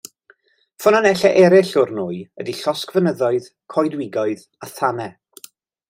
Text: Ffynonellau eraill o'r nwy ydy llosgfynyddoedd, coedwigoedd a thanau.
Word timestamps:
Ffynonellau 0.85 1.35
eraill 1.41 1.69
o'r 1.81 1.93
nwy 1.99 2.17
ydy 2.45 2.57
llosgfynyddoedd, 2.63 3.53
coedwigoedd 3.75 4.47
a 4.69 4.73
thanau. 4.77 5.51